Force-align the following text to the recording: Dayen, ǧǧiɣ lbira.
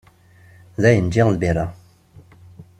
Dayen, 0.81 1.07
ǧǧiɣ 1.09 1.27
lbira. 1.31 1.65